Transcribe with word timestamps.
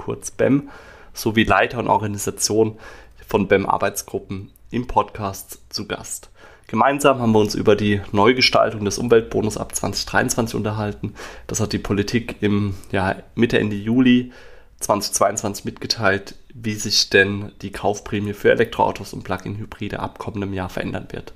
kurz 0.00 0.30
BEM, 0.30 0.70
sowie 1.12 1.44
Leiter 1.44 1.78
und 1.78 1.88
Organisation 1.88 2.78
von 3.26 3.46
BEM 3.48 3.66
Arbeitsgruppen 3.66 4.50
im 4.70 4.86
Podcast 4.86 5.60
zu 5.68 5.86
Gast. 5.86 6.30
Gemeinsam 6.66 7.18
haben 7.18 7.32
wir 7.32 7.40
uns 7.40 7.54
über 7.54 7.74
die 7.74 8.00
Neugestaltung 8.12 8.84
des 8.84 8.98
Umweltbonus 8.98 9.56
ab 9.56 9.74
2023 9.74 10.54
unterhalten. 10.54 11.14
Das 11.48 11.60
hat 11.60 11.72
die 11.72 11.78
Politik 11.78 12.36
im 12.40 12.74
ja, 12.92 13.16
Mitte 13.34 13.58
Ende 13.58 13.76
Juli 13.76 14.32
2022 14.80 15.64
mitgeteilt, 15.64 16.34
wie 16.52 16.74
sich 16.74 17.10
denn 17.10 17.52
die 17.62 17.70
Kaufprämie 17.70 18.32
für 18.32 18.50
Elektroautos 18.50 19.12
und 19.12 19.24
Plug-in-Hybride 19.24 20.00
ab 20.00 20.18
kommendem 20.18 20.54
Jahr 20.54 20.68
verändern 20.68 21.08
wird. 21.10 21.34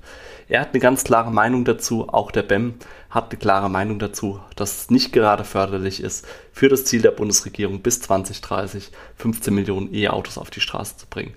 Er 0.49 0.61
hat 0.61 0.71
eine 0.71 0.81
ganz 0.81 1.05
klare 1.05 1.31
Meinung 1.31 1.65
dazu, 1.65 2.09
auch 2.09 2.31
der 2.31 2.43
BEM 2.43 2.75
hat 3.11 3.31
eine 3.31 3.39
klare 3.39 3.71
Meinung 3.71 3.99
dazu, 3.99 4.41
dass 4.57 4.81
es 4.81 4.91
nicht 4.91 5.13
gerade 5.13 5.45
förderlich 5.45 6.03
ist, 6.03 6.27
für 6.53 6.69
das 6.69 6.85
Ziel 6.85 7.03
der 7.03 7.13
Bundesregierung 7.13 7.81
bis 7.81 8.01
2030 8.01 8.91
15 9.17 9.55
Millionen 9.55 9.95
E-Autos 9.95 10.39
auf 10.39 10.51
die 10.51 10.61
Straße 10.61 10.97
zu 10.97 11.07
bringen. 11.07 11.35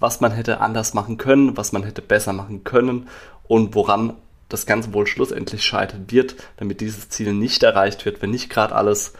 Was 0.00 0.20
man 0.20 0.32
hätte 0.32 0.60
anders 0.60 0.94
machen 0.94 1.18
können, 1.18 1.56
was 1.56 1.72
man 1.72 1.82
hätte 1.82 2.02
besser 2.02 2.32
machen 2.32 2.64
können 2.64 3.08
und 3.46 3.74
woran 3.74 4.14
das 4.48 4.64
Ganze 4.64 4.92
wohl 4.94 5.06
schlussendlich 5.06 5.64
scheitern 5.64 6.06
wird, 6.08 6.36
damit 6.56 6.80
dieses 6.80 7.08
Ziel 7.08 7.34
nicht 7.34 7.62
erreicht 7.62 8.04
wird, 8.04 8.22
wenn 8.22 8.30
nicht 8.30 8.48
gerade 8.48 8.74
alles 8.74 9.12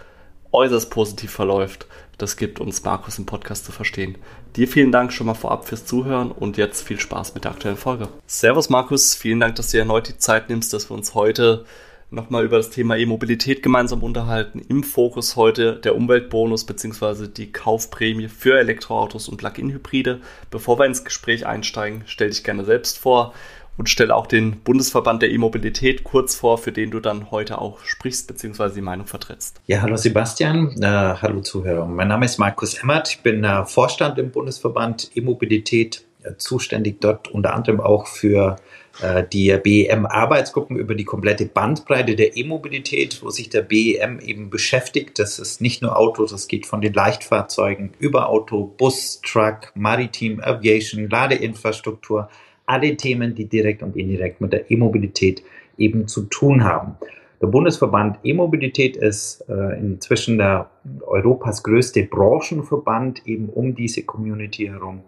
äußerst 0.52 0.90
positiv 0.90 1.30
verläuft, 1.30 1.86
das 2.18 2.36
gibt 2.36 2.60
uns 2.60 2.82
Markus 2.82 3.18
im 3.18 3.26
Podcast 3.26 3.64
zu 3.64 3.72
verstehen. 3.72 4.18
Dir 4.56 4.66
vielen 4.66 4.90
Dank 4.90 5.12
schon 5.12 5.26
mal 5.28 5.34
vorab 5.34 5.68
fürs 5.68 5.86
Zuhören 5.86 6.32
und 6.32 6.56
jetzt 6.56 6.82
viel 6.82 6.98
Spaß 6.98 7.34
mit 7.34 7.44
der 7.44 7.52
aktuellen 7.52 7.76
Folge. 7.76 8.08
Servus 8.26 8.68
Markus, 8.68 9.14
vielen 9.14 9.38
Dank, 9.38 9.54
dass 9.54 9.70
du 9.70 9.76
dir 9.76 9.82
erneut 9.82 10.08
die 10.08 10.18
Zeit 10.18 10.48
nimmst, 10.48 10.72
dass 10.72 10.90
wir 10.90 10.96
uns 10.96 11.14
heute 11.14 11.64
nochmal 12.10 12.44
über 12.44 12.56
das 12.56 12.70
Thema 12.70 12.96
E-Mobilität 12.96 13.62
gemeinsam 13.62 14.02
unterhalten. 14.02 14.60
Im 14.68 14.82
Fokus 14.82 15.36
heute 15.36 15.76
der 15.76 15.94
Umweltbonus 15.94 16.64
bzw. 16.64 17.28
die 17.28 17.52
Kaufprämie 17.52 18.28
für 18.28 18.58
Elektroautos 18.58 19.28
und 19.28 19.36
Plug-in-Hybride. 19.36 20.20
Bevor 20.50 20.78
wir 20.78 20.86
ins 20.86 21.04
Gespräch 21.04 21.46
einsteigen, 21.46 22.02
stell 22.06 22.30
dich 22.30 22.44
gerne 22.44 22.64
selbst 22.64 22.98
vor 22.98 23.34
und 23.78 23.88
stelle 23.88 24.14
auch 24.14 24.26
den 24.26 24.60
Bundesverband 24.60 25.22
der 25.22 25.30
E-Mobilität 25.30 26.04
kurz 26.04 26.34
vor, 26.34 26.58
für 26.58 26.72
den 26.72 26.90
du 26.90 27.00
dann 27.00 27.30
heute 27.30 27.58
auch 27.60 27.80
sprichst 27.84 28.26
bzw. 28.26 28.74
die 28.74 28.80
Meinung 28.82 29.06
vertrittst. 29.06 29.60
Ja, 29.66 29.80
hallo 29.80 29.96
Sebastian, 29.96 30.74
äh, 30.82 30.86
hallo 30.86 31.40
Zuhörer. 31.40 31.86
Mein 31.86 32.08
Name 32.08 32.26
ist 32.26 32.38
Markus 32.38 32.74
Emmert, 32.74 33.08
ich 33.08 33.20
bin 33.20 33.44
äh, 33.44 33.64
Vorstand 33.64 34.18
im 34.18 34.30
Bundesverband 34.30 35.12
E-Mobilität, 35.14 36.04
äh, 36.24 36.32
zuständig 36.36 37.00
dort 37.00 37.28
unter 37.28 37.54
anderem 37.54 37.80
auch 37.80 38.08
für 38.08 38.56
äh, 39.00 39.22
die 39.32 39.56
BEM-Arbeitsgruppen 39.56 40.76
über 40.76 40.96
die 40.96 41.04
komplette 41.04 41.46
Bandbreite 41.46 42.16
der 42.16 42.36
E-Mobilität, 42.36 43.22
wo 43.22 43.30
sich 43.30 43.48
der 43.48 43.62
BEM 43.62 44.18
eben 44.18 44.50
beschäftigt. 44.50 45.20
Das 45.20 45.38
ist 45.38 45.60
nicht 45.60 45.82
nur 45.82 45.96
Auto, 45.96 46.26
das 46.26 46.48
geht 46.48 46.66
von 46.66 46.80
den 46.80 46.94
Leichtfahrzeugen 46.94 47.92
über 48.00 48.28
Auto, 48.28 48.64
Bus, 48.64 49.20
Truck, 49.24 49.70
Maritim, 49.74 50.40
Aviation, 50.40 51.08
Ladeinfrastruktur, 51.08 52.28
alle 52.68 52.96
Themen, 52.96 53.34
die 53.34 53.46
direkt 53.46 53.82
und 53.82 53.96
indirekt 53.96 54.40
mit 54.40 54.52
der 54.52 54.70
E-Mobilität 54.70 55.42
eben 55.78 56.06
zu 56.06 56.22
tun 56.22 56.64
haben. 56.64 56.96
Der 57.40 57.46
Bundesverband 57.46 58.18
E-Mobilität 58.24 58.96
ist 58.96 59.44
äh, 59.48 59.78
inzwischen 59.78 60.38
der 60.38 60.70
Europas 61.06 61.62
größte 61.62 62.02
Branchenverband 62.02 63.26
eben 63.26 63.48
um 63.48 63.74
diese 63.74 64.02
Community 64.02 64.66
herum 64.66 65.02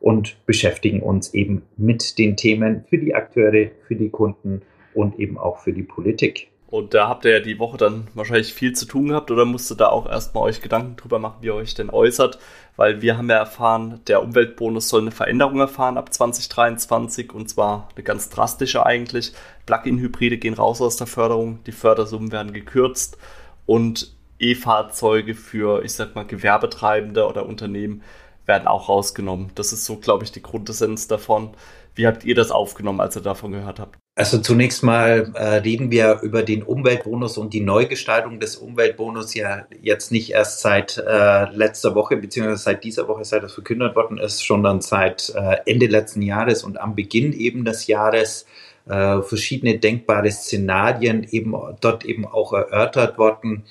und 0.00 0.36
beschäftigen 0.46 1.00
uns 1.00 1.32
eben 1.32 1.62
mit 1.76 2.18
den 2.18 2.36
Themen 2.36 2.84
für 2.88 2.98
die 2.98 3.14
Akteure, 3.14 3.70
für 3.86 3.94
die 3.94 4.10
Kunden 4.10 4.62
und 4.94 5.18
eben 5.18 5.38
auch 5.38 5.58
für 5.58 5.72
die 5.72 5.84
Politik. 5.84 6.48
Und 6.76 6.92
da 6.92 7.08
habt 7.08 7.24
ihr 7.24 7.30
ja 7.30 7.40
die 7.40 7.58
Woche 7.58 7.78
dann 7.78 8.08
wahrscheinlich 8.12 8.52
viel 8.52 8.74
zu 8.74 8.84
tun 8.84 9.08
gehabt 9.08 9.30
oder 9.30 9.46
musstet 9.46 9.80
da 9.80 9.88
auch 9.88 10.04
erstmal 10.06 10.44
euch 10.44 10.60
Gedanken 10.60 10.96
drüber 10.96 11.18
machen, 11.18 11.38
wie 11.40 11.46
ihr 11.46 11.54
euch 11.54 11.72
denn 11.72 11.88
äußert, 11.88 12.38
weil 12.76 13.00
wir 13.00 13.16
haben 13.16 13.30
ja 13.30 13.36
erfahren, 13.36 14.02
der 14.08 14.22
Umweltbonus 14.22 14.90
soll 14.90 15.00
eine 15.00 15.10
Veränderung 15.10 15.58
erfahren 15.58 15.96
ab 15.96 16.12
2023 16.12 17.32
und 17.32 17.48
zwar 17.48 17.88
eine 17.94 18.04
ganz 18.04 18.28
drastische 18.28 18.84
eigentlich. 18.84 19.32
Plug-in-Hybride 19.64 20.36
gehen 20.36 20.52
raus 20.52 20.82
aus 20.82 20.98
der 20.98 21.06
Förderung, 21.06 21.64
die 21.64 21.72
Fördersummen 21.72 22.30
werden 22.30 22.52
gekürzt 22.52 23.16
und 23.64 24.14
E-Fahrzeuge 24.38 25.34
für, 25.34 25.82
ich 25.82 25.94
sag 25.94 26.14
mal, 26.14 26.26
Gewerbetreibende 26.26 27.26
oder 27.26 27.46
Unternehmen 27.46 28.02
werden 28.44 28.68
auch 28.68 28.90
rausgenommen. 28.90 29.50
Das 29.54 29.72
ist 29.72 29.86
so, 29.86 29.96
glaube 29.96 30.24
ich, 30.24 30.32
die 30.32 30.42
Grundessenz 30.42 31.08
davon. 31.08 31.54
Wie 31.94 32.06
habt 32.06 32.24
ihr 32.26 32.34
das 32.34 32.50
aufgenommen, 32.50 33.00
als 33.00 33.16
ihr 33.16 33.22
davon 33.22 33.52
gehört 33.52 33.80
habt? 33.80 33.96
Also 34.18 34.38
zunächst 34.38 34.82
mal 34.82 35.30
äh, 35.34 35.44
reden 35.56 35.90
wir 35.90 36.20
über 36.22 36.42
den 36.42 36.62
Umweltbonus 36.62 37.36
und 37.36 37.52
die 37.52 37.60
Neugestaltung 37.60 38.40
des 38.40 38.56
Umweltbonus 38.56 39.34
ja 39.34 39.66
jetzt 39.82 40.10
nicht 40.10 40.30
erst 40.30 40.60
seit 40.60 40.96
äh, 40.96 41.44
letzter 41.50 41.94
Woche, 41.94 42.16
beziehungsweise 42.16 42.62
seit 42.62 42.82
dieser 42.82 43.08
Woche, 43.08 43.26
seit 43.26 43.42
das 43.42 43.52
verkündet 43.52 43.94
worden 43.94 44.16
ist, 44.16 44.42
schon 44.42 44.62
dann 44.62 44.80
seit 44.80 45.34
äh, 45.36 45.58
Ende 45.66 45.86
letzten 45.86 46.22
Jahres 46.22 46.64
und 46.64 46.80
am 46.80 46.94
Beginn 46.94 47.34
eben 47.34 47.66
des 47.66 47.88
Jahres 47.88 48.46
äh, 48.88 49.20
verschiedene 49.20 49.78
denkbare 49.78 50.30
Szenarien 50.30 51.22
eben 51.30 51.54
dort 51.82 52.06
eben 52.06 52.24
auch 52.24 52.54
erörtert 52.54 53.18
worden. 53.18 53.64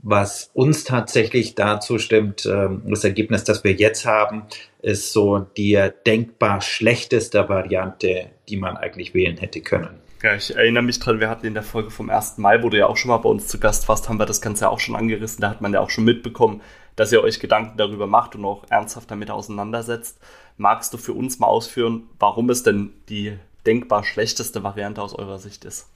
Was 0.00 0.52
uns 0.54 0.84
tatsächlich 0.84 1.56
dazu 1.56 1.98
stimmt, 1.98 2.46
äh, 2.46 2.68
das 2.84 3.02
Ergebnis, 3.02 3.42
das 3.42 3.64
wir 3.64 3.72
jetzt 3.72 4.06
haben, 4.06 4.44
ist 4.88 5.12
so 5.12 5.38
die 5.38 5.78
denkbar 6.06 6.62
schlechteste 6.62 7.48
Variante, 7.48 8.30
die 8.48 8.56
man 8.56 8.78
eigentlich 8.78 9.12
wählen 9.12 9.36
hätte 9.36 9.60
können. 9.60 10.00
Ja, 10.22 10.34
ich 10.34 10.56
erinnere 10.56 10.82
mich 10.82 10.98
dran, 10.98 11.20
wir 11.20 11.28
hatten 11.28 11.46
in 11.46 11.54
der 11.54 11.62
Folge 11.62 11.90
vom 11.90 12.10
1. 12.10 12.38
Mai, 12.38 12.62
wo 12.62 12.70
du 12.70 12.78
ja 12.78 12.86
auch 12.86 12.96
schon 12.96 13.10
mal 13.10 13.18
bei 13.18 13.28
uns 13.28 13.46
zu 13.46 13.60
Gast 13.60 13.86
warst, 13.88 14.08
haben 14.08 14.18
wir 14.18 14.26
das 14.26 14.40
Ganze 14.40 14.68
auch 14.70 14.80
schon 14.80 14.96
angerissen. 14.96 15.42
Da 15.42 15.50
hat 15.50 15.60
man 15.60 15.74
ja 15.74 15.80
auch 15.80 15.90
schon 15.90 16.04
mitbekommen, 16.04 16.62
dass 16.96 17.12
ihr 17.12 17.22
euch 17.22 17.38
Gedanken 17.38 17.76
darüber 17.76 18.06
macht 18.06 18.34
und 18.34 18.44
auch 18.44 18.64
ernsthaft 18.70 19.10
damit 19.10 19.30
auseinandersetzt. 19.30 20.18
Magst 20.56 20.92
du 20.92 20.96
für 20.96 21.12
uns 21.12 21.38
mal 21.38 21.46
ausführen, 21.46 22.08
warum 22.18 22.50
es 22.50 22.62
denn 22.62 22.94
die 23.08 23.38
denkbar 23.68 24.02
schlechteste 24.02 24.62
Variante 24.64 25.02
aus 25.02 25.14
eurer 25.14 25.38
Sicht 25.38 25.64
ist? 25.66 25.88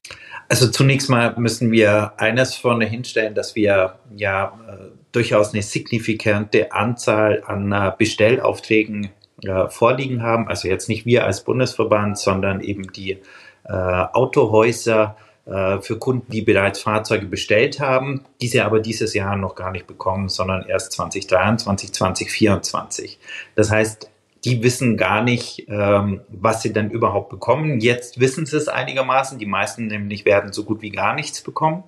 Also 0.48 0.68
zunächst 0.68 1.08
mal 1.08 1.34
müssen 1.38 1.72
wir 1.72 2.12
eines 2.18 2.54
vorne 2.54 2.84
hinstellen, 2.84 3.34
dass 3.34 3.56
wir 3.56 3.98
ja 4.14 4.58
äh, 4.68 4.90
durchaus 5.10 5.54
eine 5.54 5.62
signifikante 5.62 6.72
Anzahl 6.72 7.42
an 7.46 7.72
äh, 7.72 7.90
Bestellaufträgen 7.96 9.08
äh, 9.42 9.68
vorliegen 9.68 10.22
haben. 10.22 10.48
Also 10.48 10.68
jetzt 10.68 10.88
nicht 10.88 11.06
wir 11.06 11.24
als 11.24 11.44
Bundesverband, 11.44 12.18
sondern 12.18 12.60
eben 12.60 12.92
die 12.92 13.18
äh, 13.64 13.72
Autohäuser 13.72 15.16
äh, 15.46 15.80
für 15.80 15.98
Kunden, 15.98 16.30
die 16.30 16.42
bereits 16.42 16.82
Fahrzeuge 16.82 17.26
bestellt 17.26 17.80
haben, 17.80 18.24
diese 18.40 18.64
aber 18.64 18.80
dieses 18.80 19.14
Jahr 19.14 19.36
noch 19.36 19.54
gar 19.54 19.72
nicht 19.72 19.86
bekommen, 19.86 20.28
sondern 20.28 20.66
erst 20.68 20.92
2023, 20.92 21.92
2024. 21.92 23.18
Das 23.54 23.70
heißt, 23.70 24.11
die 24.44 24.62
wissen 24.62 24.96
gar 24.96 25.22
nicht, 25.22 25.66
ähm, 25.68 26.20
was 26.28 26.62
sie 26.62 26.72
denn 26.72 26.90
überhaupt 26.90 27.28
bekommen. 27.28 27.80
Jetzt 27.80 28.18
wissen 28.18 28.44
sie 28.44 28.56
es 28.56 28.68
einigermaßen. 28.68 29.38
Die 29.38 29.46
meisten 29.46 29.86
nämlich 29.86 30.24
werden 30.24 30.52
so 30.52 30.64
gut 30.64 30.82
wie 30.82 30.90
gar 30.90 31.14
nichts 31.14 31.42
bekommen 31.42 31.84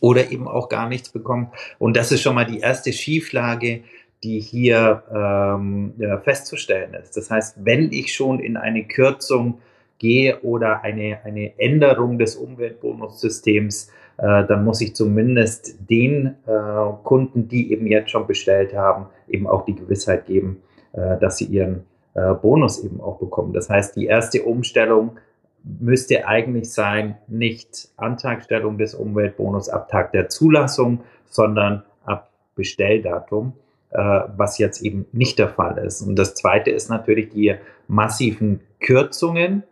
oder 0.00 0.30
eben 0.30 0.46
auch 0.46 0.68
gar 0.68 0.88
nichts 0.88 1.08
bekommen. 1.08 1.48
Und 1.78 1.96
das 1.96 2.12
ist 2.12 2.22
schon 2.22 2.34
mal 2.34 2.46
die 2.46 2.60
erste 2.60 2.92
Schieflage, 2.92 3.82
die 4.22 4.38
hier 4.38 5.02
ähm, 5.12 5.94
ja, 5.98 6.18
festzustellen 6.18 6.94
ist. 6.94 7.16
Das 7.16 7.30
heißt, 7.30 7.64
wenn 7.64 7.90
ich 7.92 8.14
schon 8.14 8.38
in 8.38 8.56
eine 8.56 8.84
Kürzung 8.84 9.58
gehe 9.98 10.40
oder 10.42 10.82
eine, 10.82 11.18
eine 11.24 11.58
Änderung 11.58 12.18
des 12.18 12.36
Umweltbonussystems, 12.36 13.90
äh, 14.18 14.44
dann 14.46 14.64
muss 14.64 14.80
ich 14.80 14.94
zumindest 14.94 15.76
den 15.90 16.36
äh, 16.46 16.92
Kunden, 17.02 17.48
die 17.48 17.72
eben 17.72 17.86
jetzt 17.88 18.10
schon 18.10 18.26
bestellt 18.26 18.74
haben, 18.74 19.06
eben 19.28 19.48
auch 19.48 19.64
die 19.64 19.74
Gewissheit 19.74 20.26
geben, 20.26 20.62
äh, 20.92 21.18
dass 21.18 21.38
sie 21.38 21.46
ihren 21.46 21.84
äh, 22.14 22.34
Bonus 22.34 22.84
eben 22.84 23.00
auch 23.00 23.18
bekommen. 23.18 23.52
Das 23.52 23.70
heißt, 23.70 23.96
die 23.96 24.06
erste 24.06 24.42
Umstellung 24.42 25.18
müsste 25.64 26.26
eigentlich 26.26 26.72
sein, 26.72 27.16
nicht 27.28 27.88
Antragstellung 27.96 28.78
des 28.78 28.94
Umweltbonus 28.94 29.68
ab 29.68 29.88
Tag 29.88 30.12
der 30.12 30.28
Zulassung, 30.28 31.00
sondern 31.26 31.84
ab 32.04 32.30
Bestelldatum, 32.54 33.54
äh, 33.90 34.20
was 34.36 34.58
jetzt 34.58 34.82
eben 34.82 35.06
nicht 35.12 35.38
der 35.38 35.48
Fall 35.48 35.78
ist. 35.78 36.02
Und 36.02 36.16
das 36.16 36.34
Zweite 36.34 36.70
ist 36.70 36.90
natürlich 36.90 37.30
die 37.30 37.54
massiven 37.88 38.60
Kürzungen. 38.80 39.62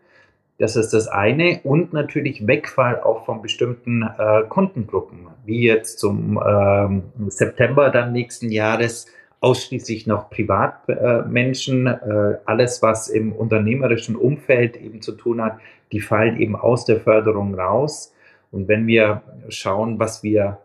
Das 0.59 0.77
ist 0.77 0.91
das 0.91 1.09
eine. 1.09 1.61
Und 1.65 1.93
natürlich 1.93 2.47
Wegfall 2.47 3.01
auch 3.01 3.25
von 3.25 3.43
bestimmten 3.43 4.03
äh, 4.03 4.43
Kundengruppen, 4.49 5.27
wie 5.45 5.63
jetzt 5.63 5.99
zum 5.99 6.41
ähm, 6.47 7.03
September 7.29 7.91
dann 7.91 8.13
nächsten 8.13 8.51
Jahres 8.51 9.07
ausschließlich 9.41 10.07
noch 10.07 10.31
Privatmenschen. 10.31 11.87
Äh, 11.87 12.39
alles, 12.45 12.83
was 12.83 13.09
im 13.09 13.33
unternehmerischen 13.33 14.17
Umfeld 14.17 14.77
eben 14.77 15.03
zu 15.03 15.13
tun 15.13 15.43
hat, 15.43 15.59
die 15.93 16.01
fallen 16.01 16.41
eben 16.41 16.57
aus 16.57 16.85
der 16.85 17.01
Förderung 17.01 17.55
raus. 17.55 18.13
Und 18.53 18.69
wenn 18.69 18.87
wir 18.87 19.23
schauen, 19.49 19.99
was 19.99 20.23
wir, 20.23 20.59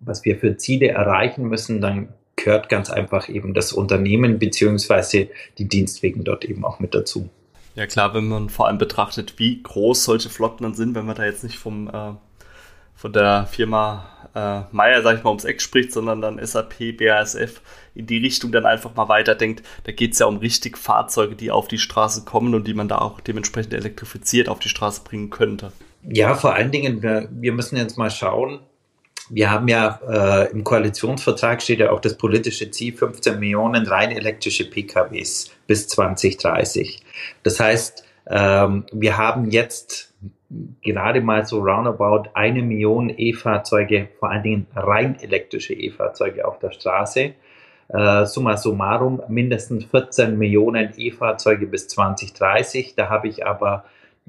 was 0.00 0.24
wir 0.24 0.38
für 0.38 0.56
Ziele 0.56 0.88
erreichen 0.88 1.48
müssen, 1.48 1.80
dann 1.80 2.08
gehört 2.36 2.68
ganz 2.68 2.90
einfach 2.90 3.28
eben 3.28 3.52
das 3.52 3.72
Unternehmen 3.72 4.38
beziehungsweise 4.38 5.28
die 5.58 5.68
Dienstwegen 5.68 6.24
dort 6.24 6.44
eben 6.44 6.64
auch 6.64 6.80
mit 6.80 6.94
dazu. 6.94 7.28
Ja 7.74 7.86
klar, 7.86 8.14
wenn 8.14 8.28
man 8.28 8.48
vor 8.48 8.66
allem 8.66 8.78
betrachtet, 8.78 9.38
wie 9.38 9.62
groß 9.62 10.04
solche 10.04 10.30
Flotten 10.30 10.64
dann 10.64 10.74
sind, 10.74 10.94
wenn 10.94 11.06
man 11.06 11.16
da 11.16 11.24
jetzt 11.24 11.44
nicht 11.44 11.58
vom 11.58 11.88
äh, 11.88 12.12
von 13.00 13.14
der 13.14 13.46
Firma 13.46 14.04
äh, 14.34 14.62
Meyer, 14.72 15.02
sag 15.02 15.18
ich 15.18 15.24
mal, 15.24 15.30
ums 15.30 15.44
Eck 15.44 15.60
spricht, 15.60 15.92
sondern 15.92 16.20
dann 16.20 16.44
SAP, 16.44 16.96
BASF 16.98 17.60
in 17.94 18.06
die 18.06 18.18
Richtung 18.18 18.52
dann 18.52 18.66
einfach 18.66 18.94
mal 18.94 19.08
weiterdenkt. 19.08 19.62
Da 19.84 19.92
geht 19.92 20.12
es 20.12 20.18
ja 20.18 20.26
um 20.26 20.38
richtig 20.38 20.78
Fahrzeuge, 20.78 21.36
die 21.36 21.50
auf 21.50 21.68
die 21.68 21.78
Straße 21.78 22.24
kommen 22.24 22.54
und 22.54 22.66
die 22.66 22.74
man 22.74 22.88
da 22.88 22.98
auch 22.98 23.20
dementsprechend 23.20 23.74
elektrifiziert 23.74 24.48
auf 24.48 24.58
die 24.58 24.68
Straße 24.68 25.02
bringen 25.04 25.30
könnte. 25.30 25.72
Ja, 26.08 26.34
vor 26.34 26.54
allen 26.54 26.70
Dingen, 26.70 27.02
wir, 27.02 27.28
wir 27.30 27.52
müssen 27.52 27.76
jetzt 27.76 27.98
mal 27.98 28.10
schauen. 28.10 28.60
Wir 29.28 29.50
haben 29.50 29.68
ja 29.68 30.00
äh, 30.08 30.50
im 30.50 30.64
Koalitionsvertrag 30.64 31.62
steht 31.62 31.78
ja 31.78 31.92
auch 31.92 32.00
das 32.00 32.16
politische 32.16 32.70
Ziel 32.70 32.96
15 32.96 33.38
Millionen 33.38 33.86
rein 33.86 34.10
elektrische 34.10 34.68
PKWs 34.68 35.50
bis 35.66 35.86
2030. 35.88 37.02
Das 37.44 37.60
heißt, 37.60 38.04
ähm, 38.26 38.86
wir 38.92 39.18
haben 39.18 39.50
jetzt 39.50 40.09
gerade 40.82 41.20
mal 41.20 41.44
so 41.44 41.60
roundabout 41.60 42.30
eine 42.34 42.62
Million 42.62 43.12
E-Fahrzeuge, 43.16 44.08
vor 44.18 44.30
allen 44.30 44.42
Dingen 44.42 44.66
rein 44.74 45.16
elektrische 45.20 45.74
E-Fahrzeuge 45.74 46.46
auf 46.46 46.58
der 46.58 46.72
Straße. 46.72 47.34
Äh, 47.88 48.26
summa 48.26 48.56
summarum 48.56 49.22
mindestens 49.28 49.84
14 49.84 50.38
Millionen 50.38 50.92
E-Fahrzeuge 50.96 51.66
bis 51.66 51.88
2030. 51.88 52.94
Da 52.94 53.08
habe 53.08 53.28
ich 53.28 53.46
aber 53.46 53.84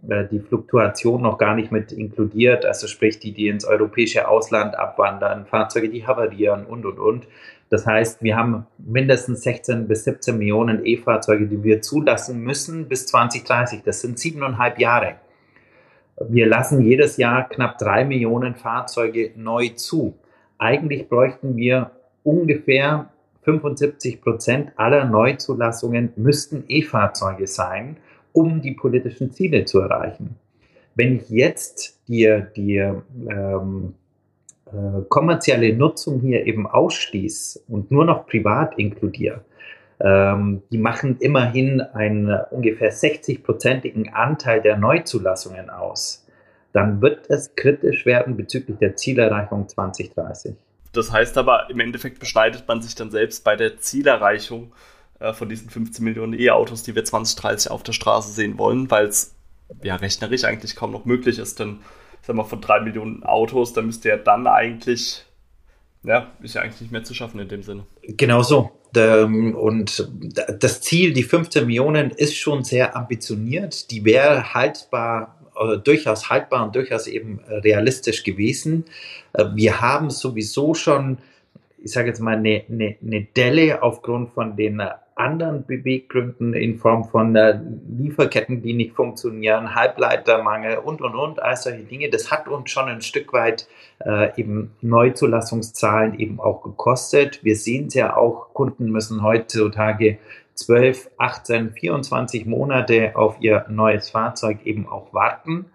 äh, 0.08 0.26
die 0.32 0.40
Fluktuation 0.40 1.22
noch 1.22 1.38
gar 1.38 1.56
nicht 1.56 1.72
mit 1.72 1.92
inkludiert, 1.92 2.66
also 2.66 2.88
sprich 2.88 3.20
die, 3.20 3.34
die 3.34 3.48
ins 3.48 3.66
europäische 3.66 4.28
Ausland 4.28 4.76
abwandern, 4.78 5.46
Fahrzeuge, 5.46 5.90
die 5.90 6.06
havarieren 6.06 6.66
und, 6.66 6.86
und, 6.86 7.00
und. 7.00 7.28
Das 7.70 7.86
heißt, 7.86 8.22
wir 8.22 8.36
haben 8.36 8.68
mindestens 8.78 9.44
16 9.44 9.88
bis 9.88 10.04
17 10.04 10.38
Millionen 10.38 10.86
E-Fahrzeuge, 10.86 11.48
die 11.48 11.64
wir 11.64 11.82
zulassen 11.82 12.44
müssen 12.44 12.88
bis 12.88 13.08
2030. 13.08 13.82
Das 13.84 14.02
sind 14.02 14.20
siebeneinhalb 14.20 14.78
Jahre. 14.78 15.16
Wir 16.30 16.48
lassen 16.48 16.82
jedes 16.82 17.18
Jahr 17.18 17.48
knapp 17.50 17.78
drei 17.78 18.06
Millionen 18.06 18.56
Fahrzeuge 18.56 19.32
neu 19.36 19.70
zu. 19.70 20.16
Eigentlich 20.58 21.10
bräuchten 21.10 21.56
wir 21.56 21.92
ungefähr 22.24 23.10
75 23.44 24.22
Prozent 24.22 24.72
aller 24.76 25.06
Neuzulassungen 25.06 26.14
müssten 26.16 26.64
E-Fahrzeuge 26.68 27.48
sein, 27.48 27.98
um 28.34 28.62
die 28.62 28.74
politischen 28.74 29.32
Ziele 29.32 29.66
zu 29.66 29.80
erreichen. 29.80 30.36
Wenn 30.96 31.16
ich 31.16 31.30
jetzt 31.30 32.00
die, 32.08 32.44
die 32.56 32.76
ähm, 32.76 33.94
äh, 34.68 35.02
kommerzielle 35.10 35.74
Nutzung 35.76 36.20
hier 36.20 36.46
eben 36.46 36.68
ausschließe 36.68 37.62
und 37.68 37.92
nur 37.92 38.06
noch 38.06 38.28
privat 38.28 38.78
inkludiere, 38.78 39.44
ähm, 40.04 40.64
die 40.72 40.78
machen 40.78 41.18
immerhin 41.20 41.82
einen 41.82 42.34
ungefähr 42.50 42.92
60-prozentigen 42.92 44.10
Anteil 44.14 44.62
der 44.62 44.78
Neuzulassungen 44.78 45.70
aus. 45.70 46.26
Dann 46.74 47.02
wird 47.02 47.30
es 47.30 47.56
kritisch 47.56 48.06
werden 48.06 48.38
bezüglich 48.38 48.78
der 48.80 48.96
Zielerreichung 48.96 49.68
2030. 49.68 50.56
Das 50.94 51.12
heißt 51.12 51.38
aber, 51.38 51.70
im 51.70 51.80
Endeffekt 51.80 52.20
beschneidet 52.20 52.68
man 52.68 52.82
sich 52.82 52.96
dann 52.96 53.12
selbst 53.12 53.44
bei 53.44 53.56
der 53.56 53.78
Zielerreichung 53.80 54.74
äh, 55.20 55.34
von 55.34 55.50
diesen 55.50 55.70
15 55.70 56.04
Millionen 56.04 56.34
E-Autos, 56.34 56.84
die 56.84 56.96
wir 56.96 57.06
2030 57.06 57.72
auf 57.72 57.84
der 57.84 57.94
Straße 57.94 58.32
sehen 58.32 58.58
wollen, 58.58 58.90
weil 58.90 59.06
es 59.06 59.36
ja 59.84 59.96
rechnerisch 59.96 60.44
eigentlich 60.46 60.76
kaum 60.76 60.92
noch 60.92 61.06
möglich 61.06 61.38
ist, 61.38 61.60
denn 61.60 61.80
ich 62.22 62.28
sag 62.28 62.36
mal, 62.36 62.44
von 62.44 62.62
drei 62.62 62.82
Millionen 62.82 63.24
Autos, 63.24 63.74
da 63.74 63.82
müsste 63.82 64.10
ja 64.10 64.18
dann 64.18 64.48
eigentlich, 64.48 65.26
ja, 66.04 66.28
ist 66.42 66.56
ja 66.56 66.62
eigentlich 66.62 66.82
nicht 66.82 66.92
mehr 66.92 67.04
zu 67.04 67.14
schaffen 67.14 67.40
in 67.40 67.48
dem 67.48 67.64
Sinne. 67.64 67.86
Genau 68.04 68.44
so. 68.44 68.72
Ähm, 68.96 69.56
und 69.56 70.10
das 70.60 70.82
Ziel, 70.82 71.14
die 71.14 71.24
15 71.24 71.66
Millionen, 71.66 72.12
ist 72.12 72.36
schon 72.36 72.64
sehr 72.64 72.96
ambitioniert. 72.96 73.92
Die 73.92 74.04
wäre 74.06 74.54
haltbar, 74.54 75.38
oder 75.56 75.78
durchaus 75.78 76.30
haltbar 76.30 76.66
und 76.66 76.76
durchaus 76.76 77.08
eben 77.08 77.40
realistisch 77.48 78.24
gewesen. 78.24 78.86
Äh, 79.34 79.46
wir 79.54 79.82
haben 79.82 80.10
sowieso 80.10 80.74
schon, 80.74 81.20
ich 81.78 81.92
sage 81.92 82.08
jetzt 82.08 82.20
mal, 82.20 82.38
eine, 82.38 82.64
eine, 82.70 82.96
eine 83.02 83.24
Delle 83.24 83.84
aufgrund 83.84 84.32
von 84.32 84.56
den 84.56 84.82
anderen 85.16 85.66
Beweggründen 85.66 86.54
in 86.54 86.78
Form 86.78 87.06
von 87.06 87.36
äh, 87.36 87.60
Lieferketten, 87.98 88.62
die 88.62 88.74
nicht 88.74 88.94
funktionieren, 88.94 89.76
Halbleitermangel 89.76 90.78
und, 90.78 91.02
und, 91.02 91.16
und, 91.16 91.42
all 91.42 91.56
solche 91.56 91.84
Dinge. 91.84 92.10
Das 92.10 92.32
hat 92.32 92.48
uns 92.48 92.72
schon 92.72 92.86
ein 92.86 93.02
Stück 93.02 93.32
weit 93.34 93.68
äh, 94.06 94.40
eben 94.40 94.72
Neuzulassungszahlen 94.82 96.20
eben 96.20 96.40
auch 96.40 96.64
gekostet. 96.64 97.44
Wir 97.44 97.56
sehen 97.56 97.88
es 97.88 97.94
ja 97.94 98.16
auch, 98.16 98.54
Kunden 98.54 98.92
müssen 98.92 99.24
heutzutage 99.24 100.18
12, 100.56 101.10
18, 101.18 101.72
24 101.72 102.46
Monate 102.46 103.16
auf 103.16 103.38
ihr 103.40 103.66
neues 103.70 104.10
Fahrzeug 104.10 104.66
eben 104.66 104.88
auch 104.88 105.14
warten 105.14 105.66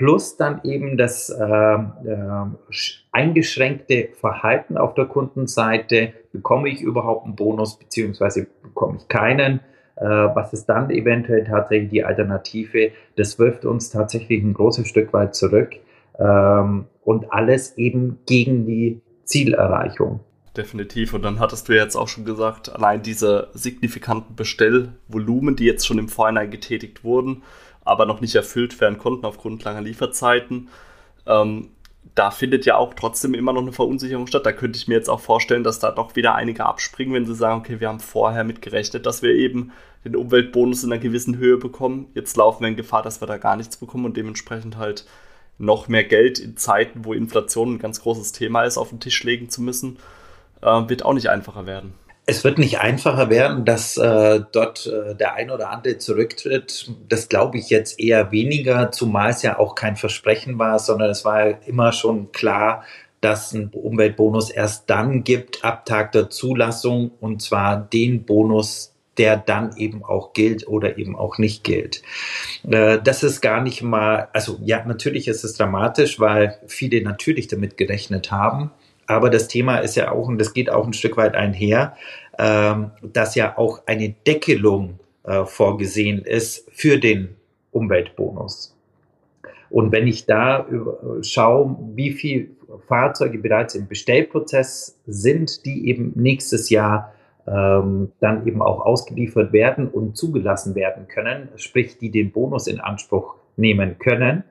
plus 0.00 0.38
dann 0.38 0.60
eben 0.64 0.96
das 0.96 1.28
äh, 1.28 1.44
äh, 1.44 1.78
eingeschränkte 3.12 4.08
Verhalten 4.18 4.78
auf 4.78 4.94
der 4.94 5.04
Kundenseite. 5.04 6.14
Bekomme 6.32 6.70
ich 6.70 6.80
überhaupt 6.80 7.26
einen 7.26 7.36
Bonus 7.36 7.78
beziehungsweise 7.78 8.46
bekomme 8.62 8.96
ich 8.98 9.08
keinen? 9.08 9.60
Äh, 9.96 10.04
was 10.04 10.54
ist 10.54 10.66
dann 10.66 10.88
eventuell 10.88 11.44
tatsächlich 11.44 11.90
die 11.90 12.04
Alternative? 12.04 12.92
Das 13.16 13.38
wirft 13.38 13.66
uns 13.66 13.90
tatsächlich 13.90 14.42
ein 14.42 14.54
großes 14.54 14.88
Stück 14.88 15.12
weit 15.12 15.34
zurück 15.34 15.76
ähm, 16.18 16.86
und 17.10 17.32
alles 17.32 17.76
eben 17.76 18.20
gegen 18.26 18.66
die 18.66 19.00
Zielerreichung. 19.24 20.20
Definitiv. 20.56 21.12
Und 21.12 21.22
dann 21.22 21.40
hattest 21.40 21.68
du 21.68 21.74
jetzt 21.74 21.96
auch 21.96 22.06
schon 22.06 22.24
gesagt, 22.24 22.72
allein 22.72 23.02
diese 23.02 23.48
signifikanten 23.52 24.36
Bestellvolumen, 24.36 25.56
die 25.56 25.64
jetzt 25.64 25.86
schon 25.86 25.98
im 25.98 26.08
Vorhinein 26.08 26.52
getätigt 26.52 27.02
wurden, 27.02 27.42
aber 27.84 28.06
noch 28.06 28.20
nicht 28.20 28.36
erfüllt 28.36 28.80
werden 28.80 28.98
konnten 28.98 29.26
aufgrund 29.26 29.64
langer 29.64 29.80
Lieferzeiten. 29.80 30.68
Ähm, 31.26 31.70
da 32.14 32.30
findet 32.30 32.64
ja 32.64 32.76
auch 32.76 32.94
trotzdem 32.94 33.34
immer 33.34 33.52
noch 33.52 33.62
eine 33.62 33.72
Verunsicherung 33.72 34.28
statt. 34.28 34.46
Da 34.46 34.52
könnte 34.52 34.78
ich 34.78 34.86
mir 34.86 34.94
jetzt 34.94 35.10
auch 35.10 35.20
vorstellen, 35.20 35.64
dass 35.64 35.80
da 35.80 35.90
doch 35.90 36.14
wieder 36.14 36.36
einige 36.36 36.64
abspringen, 36.64 37.14
wenn 37.14 37.26
sie 37.26 37.34
sagen, 37.34 37.60
okay, 37.60 37.80
wir 37.80 37.88
haben 37.88 38.00
vorher 38.00 38.44
mitgerechnet, 38.44 39.04
dass 39.04 39.22
wir 39.22 39.34
eben 39.34 39.72
den 40.04 40.14
Umweltbonus 40.14 40.84
in 40.84 40.92
einer 40.92 41.00
gewissen 41.00 41.38
Höhe 41.38 41.56
bekommen. 41.56 42.06
Jetzt 42.14 42.36
laufen 42.36 42.62
wir 42.62 42.68
in 42.68 42.76
Gefahr, 42.76 43.02
dass 43.02 43.20
wir 43.20 43.26
da 43.26 43.36
gar 43.36 43.56
nichts 43.56 43.76
bekommen 43.76 44.04
und 44.04 44.16
dementsprechend 44.16 44.76
halt 44.76 45.06
noch 45.60 45.88
mehr 45.88 46.04
Geld 46.04 46.38
in 46.38 46.56
Zeiten, 46.56 47.04
wo 47.04 47.12
Inflation 47.12 47.74
ein 47.74 47.78
ganz 47.78 48.00
großes 48.00 48.32
Thema 48.32 48.64
ist, 48.64 48.78
auf 48.78 48.88
den 48.88 49.00
Tisch 49.00 49.22
legen 49.22 49.50
zu 49.50 49.62
müssen, 49.62 49.98
äh, 50.62 50.66
wird 50.66 51.04
auch 51.04 51.12
nicht 51.12 51.28
einfacher 51.28 51.66
werden. 51.66 51.92
Es 52.26 52.44
wird 52.44 52.58
nicht 52.58 52.78
einfacher 52.78 53.28
werden, 53.28 53.64
dass 53.64 53.96
äh, 53.96 54.40
dort 54.52 54.86
äh, 54.86 55.14
der 55.14 55.34
ein 55.34 55.50
oder 55.50 55.70
andere 55.70 55.98
zurücktritt. 55.98 56.90
Das 57.08 57.28
glaube 57.28 57.58
ich 57.58 57.70
jetzt 57.70 57.98
eher 57.98 58.30
weniger, 58.30 58.92
zumal 58.92 59.30
es 59.30 59.42
ja 59.42 59.58
auch 59.58 59.74
kein 59.74 59.96
Versprechen 59.96 60.58
war, 60.58 60.78
sondern 60.78 61.10
es 61.10 61.24
war 61.24 61.66
immer 61.66 61.92
schon 61.92 62.30
klar, 62.32 62.84
dass 63.20 63.52
ein 63.52 63.70
Umweltbonus 63.70 64.50
erst 64.50 64.88
dann 64.88 65.24
gibt, 65.24 65.64
ab 65.64 65.84
Tag 65.84 66.12
der 66.12 66.30
Zulassung, 66.30 67.10
und 67.20 67.42
zwar 67.42 67.76
den 67.76 68.24
Bonus, 68.24 68.94
der 69.18 69.36
dann 69.36 69.76
eben 69.76 70.04
auch 70.04 70.32
gilt 70.32 70.66
oder 70.68 70.98
eben 70.98 71.16
auch 71.16 71.38
nicht 71.38 71.64
gilt. 71.64 72.02
Äh, 72.68 72.98
das 73.02 73.22
ist 73.22 73.40
gar 73.40 73.62
nicht 73.62 73.82
mal, 73.82 74.28
also 74.32 74.58
ja, 74.62 74.84
natürlich 74.84 75.28
ist 75.28 75.44
es 75.44 75.54
dramatisch, 75.54 76.20
weil 76.20 76.58
viele 76.66 77.02
natürlich 77.02 77.48
damit 77.48 77.76
gerechnet 77.76 78.30
haben. 78.30 78.70
Aber 79.06 79.28
das 79.28 79.48
Thema 79.48 79.78
ist 79.78 79.96
ja 79.96 80.12
auch, 80.12 80.28
und 80.28 80.38
das 80.38 80.54
geht 80.54 80.70
auch 80.70 80.86
ein 80.86 80.92
Stück 80.92 81.16
weit 81.16 81.34
einher, 81.34 81.96
ähm, 82.38 82.92
dass 83.02 83.34
ja 83.34 83.58
auch 83.58 83.82
eine 83.86 84.14
Deckelung 84.26 85.00
äh, 85.24 85.44
vorgesehen 85.44 86.24
ist 86.24 86.68
für 86.72 86.98
den 86.98 87.36
Umweltbonus. 87.72 88.76
Und 89.68 89.92
wenn 89.92 90.08
ich 90.08 90.26
da 90.26 90.66
schaue, 91.22 91.76
wie 91.94 92.10
viele 92.10 92.48
Fahrzeuge 92.88 93.38
bereits 93.38 93.74
im 93.74 93.86
Bestellprozess 93.86 94.98
sind, 95.06 95.64
die 95.64 95.88
eben 95.88 96.12
nächstes 96.16 96.70
Jahr 96.70 97.14
ähm, 97.46 98.12
dann 98.20 98.46
eben 98.46 98.62
auch 98.62 98.84
ausgeliefert 98.84 99.52
werden 99.52 99.88
und 99.88 100.16
zugelassen 100.16 100.74
werden 100.74 101.08
können, 101.08 101.48
sprich 101.56 101.98
die 101.98 102.10
den 102.10 102.32
Bonus 102.32 102.66
in 102.66 102.80
Anspruch 102.80 103.36
nehmen 103.56 103.98
können, 103.98 104.44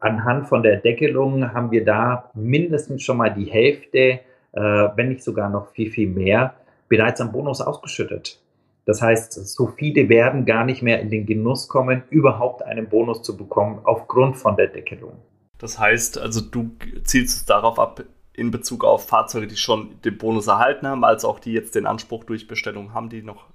anhand 0.00 0.48
von 0.48 0.62
der 0.62 0.76
Deckelung 0.76 1.52
haben 1.52 1.70
wir 1.70 1.84
da 1.84 2.30
mindestens 2.34 3.02
schon 3.02 3.18
mal 3.18 3.30
die 3.30 3.46
Hälfte, 3.46 4.20
äh, 4.52 4.60
wenn 4.60 5.08
nicht 5.08 5.22
sogar 5.22 5.48
noch 5.48 5.68
viel, 5.68 5.90
viel 5.90 6.08
mehr, 6.08 6.54
bereits 6.88 7.20
am 7.20 7.32
Bonus 7.32 7.60
ausgeschüttet. 7.60 8.40
Das 8.84 9.00
heißt, 9.00 9.32
so 9.32 9.68
viele 9.68 10.08
werden 10.08 10.44
gar 10.44 10.64
nicht 10.64 10.82
mehr 10.82 11.00
in 11.00 11.08
den 11.08 11.24
Genuss 11.24 11.68
kommen, 11.68 12.02
überhaupt 12.10 12.64
einen 12.64 12.88
Bonus 12.88 13.22
zu 13.22 13.36
bekommen 13.36 13.80
aufgrund 13.84 14.36
von 14.36 14.56
der 14.56 14.66
Deckelung. 14.66 15.12
Das 15.58 15.78
heißt, 15.78 16.18
also 16.18 16.40
du 16.40 16.72
zielst 17.04 17.36
es 17.36 17.44
darauf 17.46 17.78
ab, 17.78 18.02
in 18.34 18.50
Bezug 18.50 18.84
auf 18.84 19.06
Fahrzeuge, 19.06 19.46
die 19.46 19.56
schon 19.56 20.00
den 20.02 20.18
Bonus 20.18 20.46
erhalten 20.46 20.86
haben, 20.86 21.04
als 21.04 21.24
auch 21.24 21.38
die 21.38 21.52
jetzt 21.52 21.74
den 21.74 21.86
Anspruch 21.86 22.24
durch 22.24 22.46
Bestellung 22.46 22.94
haben, 22.94 23.08
die 23.08 23.22
noch 23.22 23.46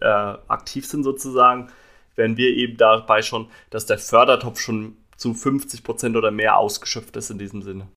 äh, 0.00 0.06
aktiv 0.06 0.86
sind 0.86 1.04
sozusagen, 1.04 1.68
wären 2.16 2.36
wir 2.36 2.50
eben 2.50 2.76
dabei 2.76 3.22
schon, 3.22 3.48
dass 3.70 3.86
der 3.86 3.98
Fördertopf 3.98 4.60
schon 4.60 4.96
zu 5.16 5.32
50 5.32 5.82
Prozent 5.82 6.16
oder 6.16 6.30
mehr 6.30 6.58
ausgeschöpft 6.58 7.16
ist 7.16 7.30
in 7.30 7.38
diesem 7.38 7.62
Sinne. 7.62 7.88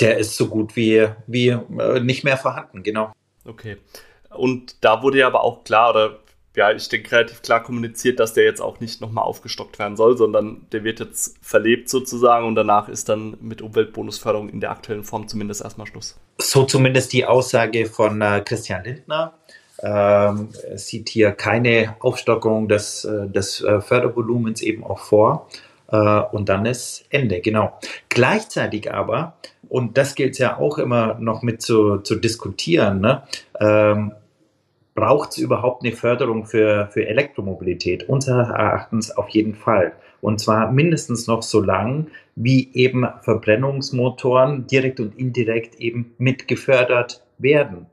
Der 0.00 0.18
ist 0.18 0.36
so 0.36 0.48
gut 0.48 0.76
wie, 0.76 1.08
wie 1.26 1.48
äh, 1.48 2.00
nicht 2.00 2.24
mehr 2.24 2.36
vorhanden, 2.36 2.82
genau. 2.82 3.12
Okay. 3.44 3.78
Und 4.30 4.84
da 4.84 5.02
wurde 5.02 5.18
ja 5.18 5.28
aber 5.28 5.42
auch 5.42 5.64
klar, 5.64 5.90
oder 5.90 6.18
ja, 6.56 6.72
ich 6.72 6.88
denke, 6.88 7.12
relativ 7.12 7.42
klar 7.42 7.62
kommuniziert, 7.62 8.18
dass 8.18 8.32
der 8.32 8.44
jetzt 8.44 8.62
auch 8.62 8.80
nicht 8.80 9.02
nochmal 9.02 9.24
aufgestockt 9.24 9.78
werden 9.78 9.96
soll, 9.96 10.16
sondern 10.16 10.66
der 10.72 10.84
wird 10.84 11.00
jetzt 11.00 11.36
verlebt 11.42 11.90
sozusagen 11.90 12.46
und 12.46 12.54
danach 12.54 12.88
ist 12.88 13.10
dann 13.10 13.36
mit 13.40 13.60
Umweltbonusförderung 13.60 14.48
in 14.48 14.60
der 14.60 14.70
aktuellen 14.70 15.04
Form 15.04 15.28
zumindest 15.28 15.62
erstmal 15.62 15.86
Schluss. 15.86 16.18
So 16.38 16.64
zumindest 16.64 17.12
die 17.12 17.26
Aussage 17.26 17.84
von 17.86 18.22
äh, 18.22 18.42
Christian 18.44 18.84
Lindner. 18.84 19.34
Ähm, 19.82 20.48
sieht 20.76 21.10
hier 21.10 21.32
keine 21.32 21.96
Aufstockung 21.98 22.66
des, 22.66 23.04
äh, 23.04 23.28
des 23.28 23.60
äh, 23.60 23.82
Fördervolumens 23.82 24.62
eben 24.62 24.82
auch 24.82 25.00
vor. 25.00 25.48
Äh, 25.92 25.96
und 25.98 26.48
dann 26.48 26.64
ist 26.64 27.04
Ende, 27.10 27.42
genau. 27.42 27.78
Gleichzeitig 28.08 28.90
aber, 28.90 29.34
und 29.68 29.98
das 29.98 30.14
gilt 30.14 30.38
ja 30.38 30.56
auch 30.56 30.78
immer 30.78 31.18
noch 31.20 31.42
mit 31.42 31.60
zu, 31.60 31.98
zu 31.98 32.16
diskutieren, 32.16 33.00
ne? 33.00 33.24
ähm, 33.60 34.12
braucht 34.96 35.30
es 35.30 35.38
überhaupt 35.38 35.84
eine 35.84 35.94
Förderung 35.94 36.46
für, 36.46 36.88
für 36.90 37.06
Elektromobilität? 37.06 38.08
Unseres 38.08 38.48
Erachtens 38.48 39.16
auf 39.16 39.28
jeden 39.28 39.54
Fall. 39.54 39.92
Und 40.20 40.40
zwar 40.40 40.72
mindestens 40.72 41.28
noch 41.28 41.42
so 41.42 41.60
lang, 41.60 42.08
wie 42.34 42.72
eben 42.72 43.06
Verbrennungsmotoren 43.20 44.66
direkt 44.66 44.98
und 44.98 45.16
indirekt 45.16 45.76
eben 45.76 46.14
mit 46.18 46.48
gefördert 46.48 47.22
werden. 47.38 47.86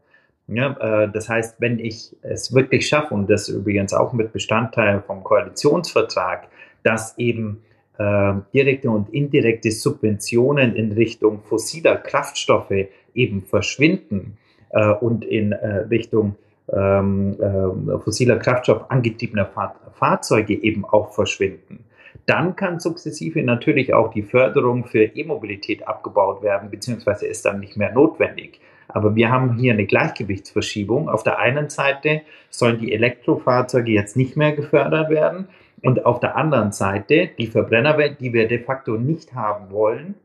Ja, 0.48 1.04
äh, 1.04 1.12
das 1.12 1.30
heißt, 1.30 1.58
wenn 1.60 1.78
ich 1.78 2.16
es 2.22 2.54
wirklich 2.54 2.88
schaffe, 2.88 3.14
und 3.14 3.30
das 3.30 3.50
übrigens 3.50 3.94
auch 3.94 4.14
mit 4.14 4.34
Bestandteil 4.34 5.04
vom 5.06 5.24
Koalitionsvertrag, 5.24 6.48
dass 6.84 7.18
eben 7.18 7.64
äh, 7.98 8.34
direkte 8.54 8.90
und 8.90 9.10
indirekte 9.14 9.72
Subventionen 9.72 10.76
in 10.76 10.94
Richtung 10.94 11.42
fossiler 11.44 11.98
Kraftstoffe 11.98 12.88
eben 13.14 13.44
verschwinden 13.44 14.38
äh, 14.72 14.90
und 14.90 15.24
in 15.24 15.52
äh, 15.52 15.68
Richtung 15.90 16.36
ähm, 16.72 17.38
äh, 17.40 18.00
fossiler 18.00 18.38
Kraftstoff 18.38 18.90
angetriebener 18.90 19.46
Fahr 19.46 19.76
Fahrzeuge 19.94 20.54
eben 20.54 20.86
auch 20.86 21.14
verschwinden. 21.14 21.86
Dann 22.26 22.56
kann 22.56 22.80
sukzessive 22.80 23.44
natürlich 23.44 23.94
auch 23.94 24.12
die 24.12 24.24
Förderung 24.24 24.86
für 24.86 25.04
E-Mobilität 25.04 25.88
abgebaut 25.88 26.42
werden, 26.42 26.70
beziehungsweise 26.70 27.28
ist 27.28 27.46
dann 27.46 27.60
nicht 27.60 27.78
mehr 27.78 27.92
notwendig. 27.92 28.60
Aber 28.88 29.16
wir 29.16 29.30
haben 29.30 29.58
hier 29.58 29.74
eine 29.74 29.86
Gleichgewichtsverschiebung. 29.86 31.10
Auf 31.10 31.24
der 31.24 31.40
einen 31.40 31.70
Seite 31.70 32.22
sollen 32.50 32.80
die 32.80 32.94
Elektrofahrzeuge 32.94 33.92
jetzt 33.92 34.16
nicht 34.16 34.38
mehr 34.38 34.54
gefördert 34.54 35.10
werden 35.10 35.48
und 35.82 36.06
auf 36.06 36.20
der 36.20 36.38
anderen 36.38 36.72
Seite 36.72 37.30
die 37.38 37.48
Verbrennerwelt, 37.48 38.22
die 38.22 38.34
wir 38.34 38.48
de 38.48 38.60
facto 38.60 38.94
nicht 38.94 39.34
haben 39.34 39.72
wollen, 39.72 40.16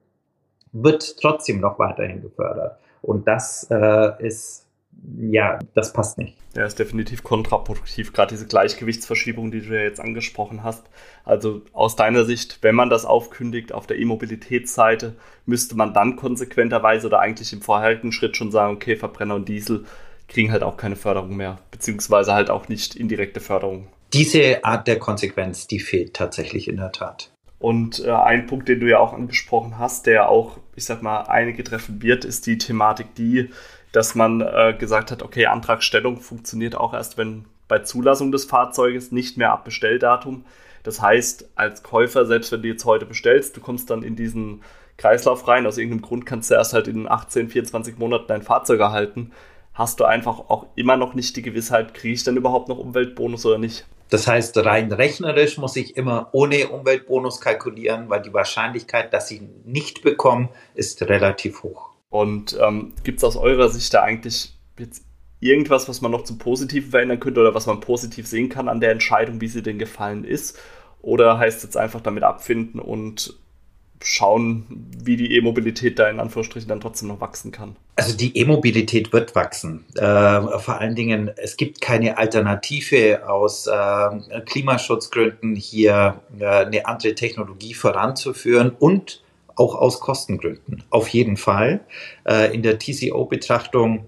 wird 0.73 1.17
trotzdem 1.21 1.61
noch 1.61 1.79
weiterhin 1.79 2.23
gefördert. 2.23 2.79
Und 3.03 3.27
das 3.27 3.67
äh, 3.71 4.25
ist 4.25 4.68
ja, 5.17 5.59
das 5.75 5.93
passt 5.93 6.19
nicht. 6.19 6.37
Ja, 6.55 6.65
ist 6.65 6.79
definitiv 6.79 7.23
kontraproduktiv, 7.23 8.13
gerade 8.13 8.35
diese 8.35 8.47
Gleichgewichtsverschiebung, 8.47 9.51
die 9.51 9.61
du 9.61 9.75
ja 9.75 9.83
jetzt 9.83 10.01
angesprochen 10.01 10.65
hast. 10.65 10.87
Also 11.25 11.63
aus 11.73 11.95
deiner 11.95 12.25
Sicht, 12.25 12.59
wenn 12.63 12.75
man 12.75 12.91
das 12.91 13.05
aufkündigt 13.05 13.73
auf 13.73 13.87
der 13.87 13.99
E-Mobilitätsseite, 13.99 15.15
müsste 15.47 15.77
man 15.77 15.95
dann 15.95 16.17
konsequenterweise 16.17 17.07
oder 17.07 17.21
eigentlich 17.21 17.53
im 17.53 17.63
vorherigen 17.63 18.13
Schritt 18.13 18.37
schon 18.37 18.51
sagen, 18.51 18.75
okay, 18.75 18.97
Verbrenner 18.97 19.37
und 19.37 19.49
Diesel 19.49 19.85
kriegen 20.27 20.53
halt 20.53 20.63
auch 20.63 20.77
keine 20.77 20.97
Förderung 20.97 21.37
mehr, 21.37 21.59
beziehungsweise 21.71 22.35
halt 22.35 22.51
auch 22.51 22.69
nicht 22.69 22.97
indirekte 22.97 23.41
Förderung. 23.41 23.89
Diese 24.13 24.65
Art 24.65 24.89
der 24.89 24.99
Konsequenz, 24.99 25.67
die 25.67 25.81
fehlt 25.81 26.15
tatsächlich 26.15 26.69
in 26.69 26.77
der 26.77 26.93
Tat. 26.93 27.31
Und 27.59 28.05
äh, 28.05 28.11
ein 28.11 28.47
Punkt, 28.47 28.69
den 28.69 28.81
du 28.81 28.89
ja 28.89 29.01
auch 29.01 29.13
angesprochen 29.13 29.79
hast, 29.79 30.07
der 30.07 30.29
auch, 30.29 30.59
ich 30.77 30.85
sag 30.85 31.03
mal, 31.03 31.23
einige 31.23 31.65
treffen 31.65 32.03
wird, 32.03 32.25
ist 32.25 32.47
die 32.47 32.57
Thematik, 32.57 33.15
die 33.17 33.51
dass 33.93 34.15
man 34.15 34.41
äh, 34.41 34.75
gesagt 34.79 35.11
hat, 35.11 35.23
okay, 35.23 35.47
Antragstellung 35.47 36.21
funktioniert 36.21 36.77
auch 36.77 36.95
erst, 36.95 37.19
wenn 37.19 37.47
bei 37.69 37.81
Zulassung 37.81 38.33
des 38.33 38.45
Fahrzeuges 38.45 39.13
nicht 39.13 39.37
mehr 39.37 39.53
ab 39.53 39.65
Bestelldatum. 39.65 40.45
Das 40.83 41.03
heißt, 41.03 41.51
als 41.55 41.83
Käufer, 41.83 42.25
selbst 42.27 42.51
wenn 42.53 42.63
du 42.63 42.69
jetzt 42.69 42.85
heute 42.85 43.07
bestellst, 43.07 43.57
du 43.57 43.61
kommst 43.61 43.91
dann 43.91 44.03
in 44.03 44.17
diesen 44.17 44.63
Kreislauf 44.97 45.47
rein, 45.47 45.67
aus 45.67 45.79
irgendeinem 45.79 46.03
Grund 46.03 46.27
kannst 46.27 46.51
du 46.51 46.55
erst 46.55 46.73
halt 46.73 46.89
in 46.89 47.09
18, 47.09 47.51
24 47.51 47.99
Monaten 47.99 48.27
dein 48.29 48.43
Fahrzeug 48.43 48.81
erhalten, 48.81 49.33
hast 49.75 50.01
du 50.01 50.05
einfach 50.05 50.39
auch 50.49 50.67
immer 50.75 50.97
noch 50.97 51.15
nicht 51.15 51.37
die 51.37 51.43
Gewissheit, 51.43 51.95
kriege 51.95 52.15
ich 52.15 52.25
dann 52.25 52.37
überhaupt 52.37 52.69
noch 52.69 52.79
Umweltbonus 52.79 53.47
oder 53.47 53.59
nicht. 53.59 53.87
Das 54.11 54.27
heißt, 54.27 54.57
rein 54.65 54.91
rechnerisch 54.91 55.59
muss 55.59 55.77
ich 55.77 55.97
immer 55.97 56.31
ohne 56.33 56.69
Umweltbonus 56.69 57.41
kalkulieren, 57.41 58.09
weil 58.09 58.23
die 58.23 58.33
Wahrscheinlichkeit, 58.33 59.13
dass 59.13 59.31
ich 59.31 59.41
ihn 59.41 59.63
nicht 59.65 60.03
bekomme, 60.03 60.49
ist 60.75 61.03
relativ 61.03 61.63
hoch. 61.63 61.88
Und 62.11 62.59
ähm, 62.61 62.95
gibt 63.05 63.19
es 63.19 63.25
aus 63.25 63.37
eurer 63.37 63.69
Sicht 63.69 63.93
da 63.93 64.03
eigentlich 64.03 64.55
jetzt 64.79 65.05
irgendwas, 65.41 65.89
was 65.89 66.01
man 66.01 66.11
noch 66.11 66.25
zum 66.25 66.39
Positiven 66.39 66.91
verändern 66.91 67.21
könnte 67.21 67.41
oder 67.41 67.55
was 67.55 67.67
man 67.67 67.81
positiv 67.81 68.27
sehen 68.27 68.49
kann 68.49 68.69
an 68.69 68.81
der 68.81 68.93
Entscheidung, 68.93 69.41
wie 69.41 69.49
sie 69.49 69.63
denn 69.63 69.79
gefallen 69.79 70.25
ist? 70.25 70.59
Oder 71.01 71.39
heißt 71.39 71.59
es 71.59 71.63
jetzt 71.65 71.77
einfach 71.77 72.01
damit 72.01 72.25
abfinden 72.25 72.81
und 72.81 73.35
schauen, 74.03 74.65
wie 75.05 75.17
die 75.17 75.37
E-Mobilität 75.37 75.99
da 75.99 76.09
in 76.09 76.21
Anführungsstrichen 76.21 76.69
dann 76.69 76.81
trotzdem 76.81 77.09
noch 77.09 77.21
wachsen 77.21 77.51
kann? 77.51 77.77
Also 77.97 78.17
die 78.17 78.37
E-Mobilität 78.37 79.13
wird 79.13 79.35
wachsen. 79.35 79.85
Äh, 79.97 80.59
vor 80.59 80.79
allen 80.79 80.95
Dingen, 80.95 81.31
es 81.37 81.57
gibt 81.57 81.81
keine 81.81 82.17
Alternative 82.17 83.29
aus 83.29 83.67
äh, 83.67 84.41
Klimaschutzgründen 84.47 85.57
hier 85.57 86.21
äh, 86.39 86.47
eine 86.47 86.87
andere 86.87 87.15
Technologie 87.15 87.75
voranzuführen 87.75 88.71
und 88.79 89.23
auch 89.59 89.75
aus 89.75 90.01
Kostengründen. 90.01 90.85
Auf 90.91 91.09
jeden 91.09 91.37
Fall. 91.37 91.81
Äh, 92.25 92.55
in 92.55 92.63
der 92.63 92.79
TCO-Betrachtung 92.79 94.07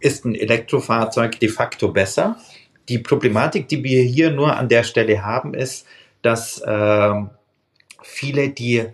ist 0.00 0.24
ein 0.24 0.34
Elektrofahrzeug 0.34 1.38
de 1.40 1.48
facto 1.48 1.92
besser. 1.92 2.36
Die 2.88 2.98
Problematik, 2.98 3.68
die 3.68 3.82
wir 3.82 4.02
hier 4.02 4.30
nur 4.30 4.56
an 4.56 4.68
der 4.68 4.84
Stelle 4.84 5.24
haben, 5.24 5.54
ist, 5.54 5.86
dass 6.22 6.60
äh, 6.60 7.14
viele, 8.02 8.50
die 8.50 8.86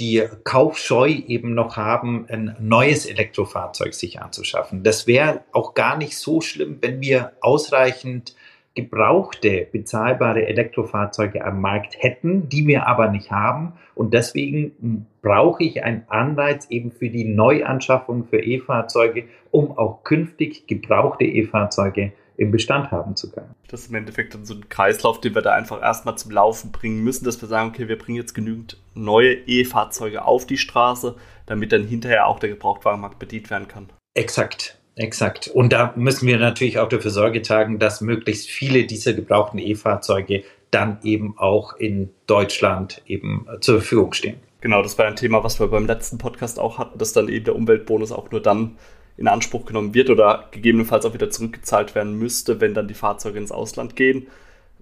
die 0.00 0.26
Kaufscheu 0.44 1.10
eben 1.10 1.54
noch 1.54 1.76
haben, 1.76 2.26
ein 2.30 2.56
neues 2.58 3.04
Elektrofahrzeug 3.04 3.92
sich 3.92 4.20
anzuschaffen. 4.20 4.82
Das 4.82 5.06
wäre 5.06 5.44
auch 5.52 5.74
gar 5.74 5.98
nicht 5.98 6.16
so 6.16 6.40
schlimm, 6.40 6.78
wenn 6.80 7.02
wir 7.02 7.32
ausreichend 7.42 8.34
gebrauchte 8.74 9.66
bezahlbare 9.70 10.46
Elektrofahrzeuge 10.46 11.44
am 11.44 11.60
Markt 11.60 11.96
hätten, 11.98 12.48
die 12.48 12.66
wir 12.66 12.86
aber 12.86 13.08
nicht 13.08 13.30
haben. 13.30 13.74
Und 13.94 14.14
deswegen 14.14 15.06
brauche 15.22 15.64
ich 15.64 15.82
einen 15.82 16.04
Anreiz 16.08 16.66
eben 16.70 16.92
für 16.92 17.10
die 17.10 17.24
Neuanschaffung 17.24 18.24
für 18.24 18.40
E-Fahrzeuge, 18.40 19.24
um 19.50 19.76
auch 19.76 20.04
künftig 20.04 20.66
gebrauchte 20.66 21.24
E-Fahrzeuge 21.24 22.12
im 22.36 22.50
Bestand 22.50 22.90
haben 22.90 23.16
zu 23.16 23.30
können. 23.30 23.54
Das 23.68 23.82
ist 23.82 23.90
im 23.90 23.96
Endeffekt 23.96 24.34
dann 24.34 24.46
so 24.46 24.54
ein 24.54 24.68
Kreislauf, 24.70 25.20
den 25.20 25.34
wir 25.34 25.42
da 25.42 25.52
einfach 25.52 25.82
erstmal 25.82 26.16
zum 26.16 26.30
Laufen 26.30 26.72
bringen 26.72 27.04
müssen, 27.04 27.26
dass 27.26 27.40
wir 27.42 27.48
sagen, 27.48 27.68
okay, 27.68 27.86
wir 27.86 27.98
bringen 27.98 28.16
jetzt 28.16 28.34
genügend 28.34 28.78
neue 28.94 29.34
E-Fahrzeuge 29.46 30.24
auf 30.24 30.46
die 30.46 30.56
Straße, 30.56 31.16
damit 31.44 31.72
dann 31.72 31.84
hinterher 31.84 32.26
auch 32.26 32.38
der 32.38 32.48
Gebrauchtwagenmarkt 32.48 33.18
bedient 33.18 33.50
werden 33.50 33.68
kann. 33.68 33.90
Exakt. 34.14 34.79
Exakt. 34.96 35.48
Und 35.48 35.72
da 35.72 35.92
müssen 35.96 36.26
wir 36.26 36.38
natürlich 36.38 36.78
auch 36.78 36.88
dafür 36.88 37.10
Sorge 37.10 37.42
tragen, 37.42 37.78
dass 37.78 38.00
möglichst 38.00 38.48
viele 38.48 38.84
dieser 38.84 39.12
gebrauchten 39.12 39.58
E-Fahrzeuge 39.58 40.42
dann 40.70 40.98
eben 41.02 41.34
auch 41.38 41.74
in 41.74 42.10
Deutschland 42.26 43.02
eben 43.06 43.46
zur 43.60 43.76
Verfügung 43.76 44.12
stehen. 44.12 44.36
Genau, 44.60 44.82
das 44.82 44.98
war 44.98 45.06
ein 45.06 45.16
Thema, 45.16 45.42
was 45.42 45.58
wir 45.58 45.68
beim 45.68 45.86
letzten 45.86 46.18
Podcast 46.18 46.58
auch 46.58 46.78
hatten, 46.78 46.98
dass 46.98 47.12
dann 47.12 47.28
eben 47.28 47.46
der 47.46 47.56
Umweltbonus 47.56 48.12
auch 48.12 48.30
nur 48.30 48.42
dann 48.42 48.76
in 49.16 49.26
Anspruch 49.26 49.64
genommen 49.64 49.94
wird 49.94 50.10
oder 50.10 50.48
gegebenenfalls 50.50 51.04
auch 51.04 51.14
wieder 51.14 51.30
zurückgezahlt 51.30 51.94
werden 51.94 52.18
müsste, 52.18 52.60
wenn 52.60 52.74
dann 52.74 52.88
die 52.88 52.94
Fahrzeuge 52.94 53.38
ins 53.38 53.52
Ausland 53.52 53.96
gehen, 53.96 54.28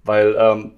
weil 0.03 0.35
ähm, 0.37 0.71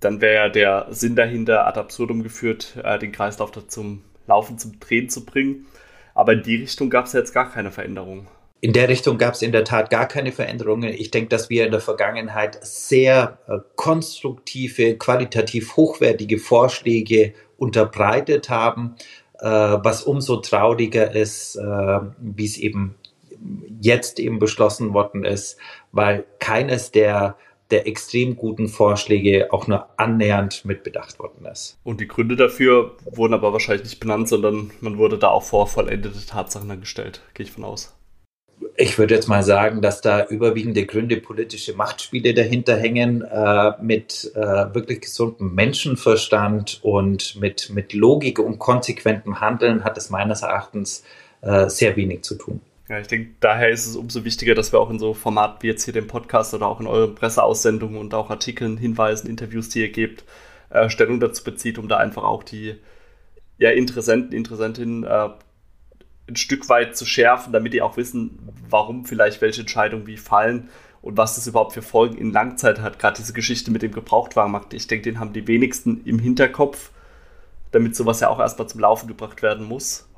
dann 0.00 0.20
wäre 0.20 0.34
ja 0.34 0.48
der 0.48 0.86
Sinn 0.90 1.16
dahinter 1.16 1.66
ad 1.66 1.78
absurdum 1.78 2.22
geführt, 2.22 2.76
äh, 2.82 2.98
den 2.98 3.12
Kreislauf 3.12 3.52
zum 3.68 4.04
Laufen, 4.26 4.58
zum 4.58 4.78
Drehen 4.78 5.08
zu 5.08 5.24
bringen. 5.24 5.66
Aber 6.14 6.32
in 6.32 6.42
die 6.42 6.56
Richtung 6.56 6.90
gab 6.90 7.06
es 7.06 7.12
ja 7.12 7.20
jetzt 7.20 7.32
gar 7.32 7.50
keine 7.50 7.70
Veränderung. 7.70 8.26
In 8.60 8.72
der 8.72 8.88
Richtung 8.88 9.18
gab 9.18 9.34
es 9.34 9.42
in 9.42 9.52
der 9.52 9.64
Tat 9.64 9.88
gar 9.88 10.06
keine 10.06 10.32
Veränderungen. 10.32 10.92
Ich 10.92 11.12
denke, 11.12 11.28
dass 11.28 11.48
wir 11.48 11.64
in 11.64 11.70
der 11.70 11.80
Vergangenheit 11.80 12.58
sehr 12.62 13.38
äh, 13.46 13.58
konstruktive, 13.76 14.96
qualitativ 14.96 15.76
hochwertige 15.76 16.38
Vorschläge 16.38 17.34
unterbreitet 17.56 18.50
haben, 18.50 18.96
äh, 19.38 19.46
was 19.46 20.02
umso 20.02 20.36
trauriger 20.38 21.14
ist, 21.14 21.54
äh, 21.56 21.62
wie 22.18 22.44
es 22.44 22.56
eben 22.56 22.96
jetzt 23.80 24.18
eben 24.18 24.40
beschlossen 24.40 24.92
worden 24.92 25.24
ist, 25.24 25.58
weil 25.92 26.24
keines 26.40 26.90
der 26.90 27.36
der 27.70 27.86
extrem 27.86 28.36
guten 28.36 28.66
Vorschläge 28.66 29.52
auch 29.52 29.66
nur 29.66 29.88
annähernd 29.98 30.64
mitbedacht 30.64 31.18
worden 31.18 31.44
ist. 31.44 31.78
Und 31.84 32.00
die 32.00 32.08
Gründe 32.08 32.34
dafür 32.34 32.96
wurden 33.04 33.34
aber 33.34 33.52
wahrscheinlich 33.52 33.84
nicht 33.84 34.00
benannt, 34.00 34.26
sondern 34.26 34.70
man 34.80 34.96
wurde 34.96 35.18
da 35.18 35.28
auch 35.28 35.42
vor 35.42 35.66
vollendete 35.66 36.24
Tatsachen 36.24 36.70
dann 36.70 36.80
gestellt, 36.80 37.20
gehe 37.34 37.44
ich 37.44 37.52
von 37.52 37.64
aus. 37.64 37.97
Ich 38.80 38.96
würde 38.96 39.12
jetzt 39.12 39.26
mal 39.26 39.42
sagen, 39.42 39.82
dass 39.82 40.02
da 40.02 40.24
überwiegende 40.26 40.86
Gründe 40.86 41.16
politische 41.16 41.74
Machtspiele 41.74 42.32
dahinter 42.32 42.76
hängen, 42.76 43.22
äh, 43.22 43.72
mit 43.82 44.30
äh, 44.36 44.72
wirklich 44.72 45.00
gesundem 45.00 45.52
Menschenverstand 45.52 46.78
und 46.82 47.40
mit, 47.40 47.70
mit 47.70 47.92
Logik 47.92 48.38
und 48.38 48.60
konsequentem 48.60 49.40
Handeln 49.40 49.82
hat 49.82 49.98
es 49.98 50.10
meines 50.10 50.42
Erachtens 50.42 51.02
äh, 51.40 51.68
sehr 51.68 51.96
wenig 51.96 52.22
zu 52.22 52.36
tun. 52.36 52.60
Ja, 52.88 53.00
ich 53.00 53.08
denke, 53.08 53.30
daher 53.40 53.68
ist 53.70 53.84
es 53.84 53.96
umso 53.96 54.24
wichtiger, 54.24 54.54
dass 54.54 54.70
wir 54.70 54.78
auch 54.78 54.90
in 54.90 55.00
so 55.00 55.12
Formaten 55.12 55.60
wie 55.64 55.66
jetzt 55.66 55.82
hier 55.82 55.92
dem 55.92 56.06
Podcast 56.06 56.54
oder 56.54 56.68
auch 56.68 56.78
in 56.78 56.86
euren 56.86 57.16
Presseaussendungen 57.16 57.98
und 57.98 58.14
auch 58.14 58.30
Artikeln, 58.30 58.76
Hinweisen, 58.76 59.28
Interviews, 59.28 59.70
die 59.70 59.80
ihr 59.80 59.90
gebt, 59.90 60.22
äh, 60.70 60.88
Stellung 60.88 61.18
dazu 61.18 61.42
bezieht, 61.42 61.78
um 61.78 61.88
da 61.88 61.96
einfach 61.96 62.22
auch 62.22 62.44
die 62.44 62.76
ja, 63.58 63.70
Interessenten, 63.70 64.32
Interessentinnen 64.32 65.02
äh, 65.02 65.30
ein 66.28 66.36
Stück 66.36 66.68
weit 66.68 66.96
zu 66.96 67.06
schärfen, 67.06 67.52
damit 67.52 67.72
die 67.72 67.82
auch 67.82 67.96
wissen, 67.96 68.38
warum 68.68 69.04
vielleicht 69.04 69.40
welche 69.40 69.62
Entscheidungen 69.62 70.06
wie 70.06 70.16
fallen 70.16 70.68
und 71.02 71.16
was 71.16 71.36
das 71.36 71.46
überhaupt 71.46 71.72
für 71.72 71.82
Folgen 71.82 72.18
in 72.18 72.32
Langzeit 72.32 72.80
hat. 72.80 72.98
Gerade 72.98 73.16
diese 73.16 73.32
Geschichte 73.32 73.70
mit 73.70 73.82
dem 73.82 73.92
Gebrauchtwagenmarkt, 73.92 74.74
ich 74.74 74.86
denke, 74.86 75.10
den 75.10 75.20
haben 75.20 75.32
die 75.32 75.46
wenigsten 75.46 76.02
im 76.04 76.18
Hinterkopf, 76.18 76.90
damit 77.70 77.96
sowas 77.96 78.20
ja 78.20 78.28
auch 78.28 78.40
erstmal 78.40 78.68
zum 78.68 78.80
Laufen 78.80 79.08
gebracht 79.08 79.42
werden 79.42 79.66
muss 79.66 80.08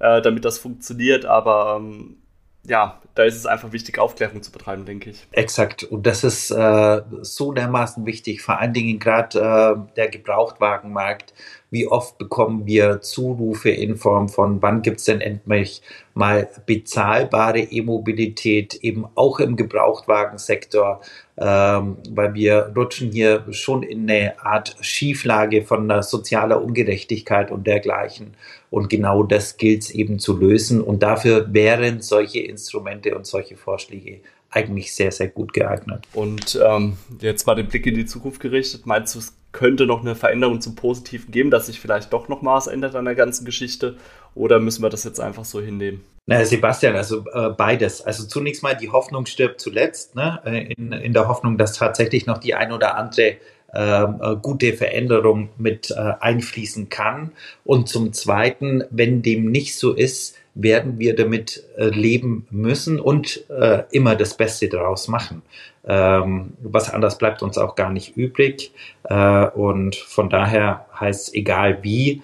äh, 0.00 0.22
damit 0.22 0.44
das 0.44 0.58
funktioniert. 0.58 1.24
Aber 1.24 1.78
ähm, 1.80 2.16
ja, 2.64 3.00
da 3.14 3.24
ist 3.24 3.36
es 3.36 3.46
einfach 3.46 3.72
wichtig, 3.72 3.98
Aufklärung 3.98 4.42
zu 4.42 4.52
betreiben, 4.52 4.84
denke 4.84 5.10
ich. 5.10 5.26
Exakt. 5.32 5.84
Und 5.84 6.06
das 6.06 6.24
ist 6.24 6.50
äh, 6.50 7.02
so 7.22 7.52
dermaßen 7.52 8.04
wichtig, 8.06 8.42
vor 8.42 8.58
allen 8.58 8.72
Dingen 8.72 8.98
gerade 8.98 9.38
äh, 9.38 9.94
der 9.96 10.08
Gebrauchtwagenmarkt 10.08 11.32
wie 11.70 11.86
oft 11.86 12.18
bekommen 12.18 12.66
wir 12.66 13.00
Zurufe 13.00 13.70
in 13.70 13.96
Form 13.96 14.28
von, 14.28 14.62
wann 14.62 14.82
gibt 14.82 14.98
es 14.98 15.04
denn 15.04 15.20
endlich 15.20 15.82
mal 16.14 16.48
bezahlbare 16.66 17.60
E-Mobilität, 17.60 18.74
eben 18.82 19.06
auch 19.14 19.38
im 19.38 19.56
Gebrauchtwagensektor, 19.56 21.00
ähm, 21.36 21.98
weil 22.10 22.34
wir 22.34 22.72
rutschen 22.74 23.12
hier 23.12 23.44
schon 23.50 23.82
in 23.82 24.10
eine 24.10 24.44
Art 24.44 24.76
Schieflage 24.80 25.62
von 25.62 26.02
sozialer 26.02 26.62
Ungerechtigkeit 26.62 27.50
und 27.50 27.66
dergleichen. 27.66 28.34
Und 28.70 28.90
genau 28.90 29.22
das 29.22 29.56
gilt 29.56 29.82
es 29.82 29.90
eben 29.90 30.18
zu 30.18 30.36
lösen. 30.36 30.80
Und 30.80 31.02
dafür 31.02 31.52
wären 31.52 32.00
solche 32.00 32.40
Instrumente 32.40 33.16
und 33.16 33.26
solche 33.26 33.56
Vorschläge 33.56 34.20
eigentlich 34.50 34.94
sehr, 34.94 35.12
sehr 35.12 35.28
gut 35.28 35.52
geeignet. 35.52 36.04
Und 36.14 36.58
ähm, 36.64 36.96
jetzt 37.20 37.46
mal 37.46 37.54
den 37.54 37.68
Blick 37.68 37.86
in 37.86 37.94
die 37.94 38.06
Zukunft 38.06 38.40
gerichtet. 38.40 38.86
Meinst 38.86 39.14
du, 39.14 39.18
es 39.18 39.36
könnte 39.52 39.86
noch 39.86 40.00
eine 40.00 40.14
Veränderung 40.14 40.60
zum 40.60 40.74
Positiven 40.74 41.30
geben, 41.30 41.50
dass 41.50 41.66
sich 41.66 41.80
vielleicht 41.80 42.12
doch 42.12 42.28
noch 42.28 42.44
was 42.44 42.66
ändert 42.66 42.94
an 42.94 43.04
der 43.04 43.14
ganzen 43.14 43.44
Geschichte? 43.44 43.96
Oder 44.34 44.60
müssen 44.60 44.82
wir 44.82 44.90
das 44.90 45.04
jetzt 45.04 45.20
einfach 45.20 45.44
so 45.44 45.60
hinnehmen? 45.60 46.04
Na, 46.26 46.44
Sebastian, 46.44 46.94
also 46.94 47.24
äh, 47.32 47.50
beides. 47.50 48.02
Also 48.02 48.26
zunächst 48.26 48.62
mal 48.62 48.76
die 48.76 48.90
Hoffnung 48.90 49.26
stirbt 49.26 49.60
zuletzt, 49.60 50.14
ne? 50.14 50.40
Äh, 50.44 50.72
in, 50.74 50.92
in 50.92 51.12
der 51.12 51.26
Hoffnung, 51.26 51.56
dass 51.56 51.72
tatsächlich 51.72 52.26
noch 52.26 52.38
die 52.38 52.54
ein 52.54 52.72
oder 52.72 52.96
andere 52.96 53.36
ähm, 53.74 54.20
äh, 54.22 54.36
gute 54.36 54.72
Veränderung 54.74 55.50
mit 55.58 55.90
äh, 55.90 55.94
einfließen 55.94 56.88
kann. 56.88 57.32
Und 57.64 57.88
zum 57.88 58.12
Zweiten, 58.12 58.84
wenn 58.90 59.22
dem 59.22 59.50
nicht 59.50 59.76
so 59.76 59.92
ist, 59.92 60.36
werden 60.60 60.98
wir 60.98 61.14
damit 61.14 61.64
äh, 61.76 61.86
leben 61.86 62.46
müssen 62.50 62.98
und 62.98 63.48
äh, 63.48 63.84
immer 63.92 64.16
das 64.16 64.36
Beste 64.36 64.68
daraus 64.68 65.06
machen. 65.06 65.42
Ähm, 65.86 66.54
was 66.60 66.92
anderes 66.92 67.16
bleibt 67.16 67.42
uns 67.42 67.56
auch 67.56 67.76
gar 67.76 67.90
nicht 67.90 68.16
übrig. 68.16 68.72
Äh, 69.04 69.46
und 69.46 69.94
von 69.94 70.28
daher 70.28 70.86
heißt 70.98 71.28
es, 71.28 71.34
egal 71.34 71.78
wie, 71.82 72.22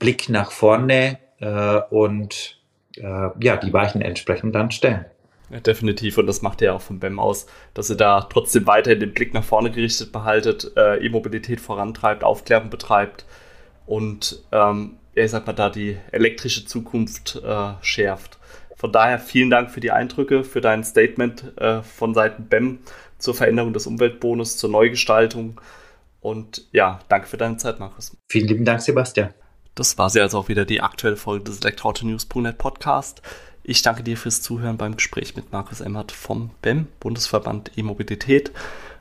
Blick 0.00 0.28
nach 0.28 0.50
vorne 0.50 1.18
äh, 1.38 1.80
und 1.90 2.58
äh, 2.96 3.28
ja, 3.40 3.56
die 3.56 3.72
Weichen 3.72 4.02
entsprechend 4.02 4.54
dann 4.54 4.72
stellen. 4.72 5.04
Ja, 5.50 5.60
definitiv. 5.60 6.18
Und 6.18 6.26
das 6.26 6.42
macht 6.42 6.60
ja 6.60 6.72
auch 6.72 6.80
von 6.80 6.98
BEM 6.98 7.20
aus, 7.20 7.46
dass 7.72 7.88
ihr 7.88 7.96
da 7.96 8.22
trotzdem 8.22 8.66
weiterhin 8.66 8.98
den 8.98 9.14
Blick 9.14 9.32
nach 9.32 9.44
vorne 9.44 9.70
gerichtet 9.70 10.10
behaltet, 10.10 10.72
äh, 10.76 10.96
E-Mobilität 11.06 11.60
vorantreibt, 11.60 12.24
Aufklärung 12.24 12.68
betreibt 12.68 13.24
und 13.86 14.42
ähm, 14.50 14.96
ich 15.24 15.30
sag 15.30 15.46
mal, 15.46 15.52
da 15.54 15.70
die 15.70 15.96
elektrische 16.12 16.66
Zukunft 16.66 17.40
äh, 17.42 17.72
schärft. 17.80 18.38
Von 18.76 18.92
daher 18.92 19.18
vielen 19.18 19.48
Dank 19.48 19.70
für 19.70 19.80
die 19.80 19.90
Eindrücke, 19.90 20.44
für 20.44 20.60
dein 20.60 20.84
Statement 20.84 21.56
äh, 21.56 21.82
von 21.82 22.12
Seiten 22.12 22.46
BEM 22.46 22.80
zur 23.18 23.34
Veränderung 23.34 23.72
des 23.72 23.86
Umweltbonus, 23.86 24.58
zur 24.58 24.70
Neugestaltung. 24.70 25.60
Und 26.20 26.66
ja, 26.72 27.00
danke 27.08 27.26
für 27.26 27.38
deine 27.38 27.56
Zeit, 27.56 27.80
Markus. 27.80 28.14
Vielen 28.28 28.48
lieben 28.48 28.64
Dank, 28.66 28.82
Sebastian. 28.82 29.32
Das 29.74 29.96
war 29.96 30.10
sie 30.10 30.20
also 30.20 30.38
auch 30.38 30.48
wieder 30.48 30.66
die 30.66 30.82
aktuelle 30.82 31.16
Folge 31.16 31.44
des 31.44 31.60
Elektroauto-News.net 31.60 32.58
Podcast. 32.58 33.22
Ich 33.62 33.82
danke 33.82 34.02
dir 34.02 34.16
fürs 34.16 34.42
Zuhören 34.42 34.76
beim 34.76 34.96
Gespräch 34.96 35.34
mit 35.34 35.52
Markus 35.52 35.80
Emmert 35.80 36.12
vom 36.12 36.50
BEM, 36.60 36.86
Bundesverband 37.00 37.72
E-Mobilität. 37.76 38.52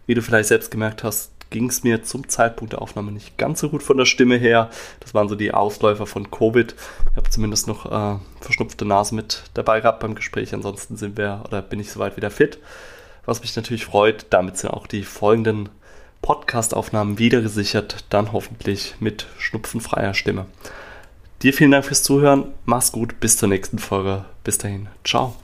Wie 0.05 0.13
du 0.13 0.21
vielleicht 0.21 0.49
selbst 0.49 0.71
gemerkt 0.71 1.03
hast, 1.03 1.31
ging 1.55 1.69
es 1.69 1.85
mir 1.85 2.03
zum 2.03 2.27
Zeitpunkt 2.27 2.73
der 2.73 2.81
Aufnahme 2.81 3.13
nicht 3.13 3.37
ganz 3.37 3.61
so 3.61 3.69
gut 3.69 3.81
von 3.81 3.95
der 3.95 4.03
Stimme 4.03 4.35
her. 4.35 4.69
Das 4.99 5.13
waren 5.13 5.29
so 5.29 5.35
die 5.35 5.53
Ausläufer 5.53 6.05
von 6.05 6.29
Covid. 6.29 6.75
Ich 7.11 7.15
habe 7.15 7.29
zumindest 7.29 7.69
noch 7.69 7.85
äh, 7.85 8.19
verschnupfte 8.41 8.83
Nase 8.83 9.15
mit 9.15 9.43
dabei 9.53 9.79
gehabt 9.79 10.01
beim 10.01 10.15
Gespräch. 10.15 10.53
Ansonsten 10.53 10.97
sind 10.97 11.15
wir 11.17 11.43
oder 11.45 11.61
bin 11.61 11.79
ich 11.79 11.91
soweit 11.91 12.17
wieder 12.17 12.29
fit. 12.29 12.59
Was 13.25 13.39
mich 13.39 13.55
natürlich 13.55 13.85
freut, 13.85 14.25
damit 14.31 14.57
sind 14.57 14.71
auch 14.71 14.85
die 14.85 15.03
folgenden 15.03 15.69
Podcast-Aufnahmen 16.21 17.19
wieder 17.19 17.41
gesichert, 17.41 18.03
dann 18.09 18.33
hoffentlich 18.33 18.95
mit 18.99 19.27
schnupfenfreier 19.37 20.13
Stimme. 20.13 20.47
Dir 21.41 21.53
vielen 21.53 21.71
Dank 21.71 21.85
fürs 21.85 22.03
Zuhören. 22.03 22.51
Mach's 22.65 22.91
gut, 22.91 23.21
bis 23.21 23.37
zur 23.37 23.47
nächsten 23.47 23.79
Folge. 23.79 24.25
Bis 24.43 24.57
dahin. 24.57 24.87
Ciao. 25.05 25.37